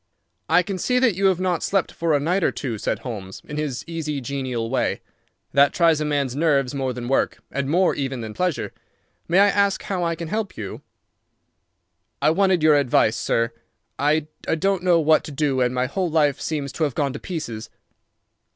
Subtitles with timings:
[0.49, 3.39] "I can see that you have not slept for a night or two," said Holmes,
[3.45, 5.01] in his easy, genial way.
[5.53, 8.73] "That tries a man's nerves more than work, and more even than pleasure.
[9.27, 10.81] May I ask how I can help you?"
[12.19, 13.51] "I wanted your advice, sir.
[13.99, 17.19] I don't know what to do and my whole life seems to have gone to
[17.19, 17.69] pieces."